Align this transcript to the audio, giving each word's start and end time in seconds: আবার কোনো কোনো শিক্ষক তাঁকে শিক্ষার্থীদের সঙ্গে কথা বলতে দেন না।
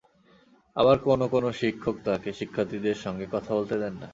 আবার 0.75 0.97
কোনো 1.05 1.25
কোনো 1.33 1.49
শিক্ষক 1.59 1.95
তাঁকে 2.05 2.29
শিক্ষার্থীদের 2.39 2.97
সঙ্গে 3.05 3.25
কথা 3.33 3.51
বলতে 3.57 3.75
দেন 3.81 3.93
না। 3.95 4.07